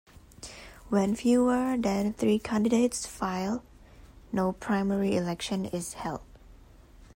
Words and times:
When 0.89 1.13
fewer 1.13 1.77
than 1.77 2.13
three 2.13 2.39
candidates 2.39 3.05
file, 3.05 3.63
no 4.31 4.51
primary 4.51 5.15
election 5.15 5.65
is 5.65 5.93
held. 5.93 6.21